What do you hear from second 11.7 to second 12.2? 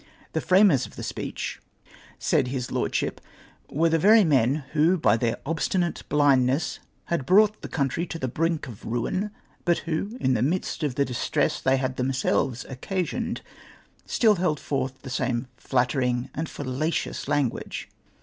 had